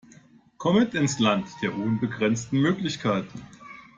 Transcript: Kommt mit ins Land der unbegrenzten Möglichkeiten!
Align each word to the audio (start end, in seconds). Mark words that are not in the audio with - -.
Kommt 0.57 0.79
mit 0.79 0.93
ins 0.95 1.19
Land 1.19 1.45
der 1.61 1.75
unbegrenzten 1.75 2.59
Möglichkeiten! 2.59 3.39